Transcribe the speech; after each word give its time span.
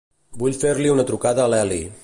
Vull 0.43 0.55
fer-li 0.63 0.91
una 0.95 1.05
trucada 1.11 1.45
a 1.45 1.49
l'Eli. 1.55 1.83